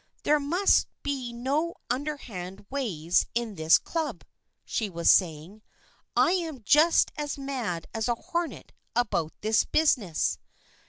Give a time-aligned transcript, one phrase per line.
[0.23, 4.23] "There must be no underhand ways in this Club/'
[4.65, 5.61] she was saying."
[6.27, 10.39] I am just as mad as a hornet about this business.